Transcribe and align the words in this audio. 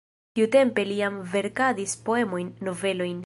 Tiutempe 0.37 0.85
li 0.91 0.97
jam 1.01 1.19
verkadis 1.35 1.95
poemojn, 2.09 2.53
novelojn. 2.69 3.19